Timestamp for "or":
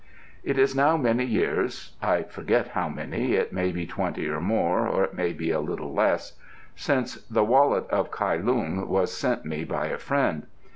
4.27-4.41, 4.87-5.03